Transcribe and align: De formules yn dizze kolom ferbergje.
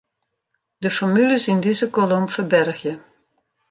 De 0.83 0.91
formules 0.97 1.45
yn 1.51 1.61
dizze 1.65 1.87
kolom 1.95 2.25
ferbergje. 2.33 2.93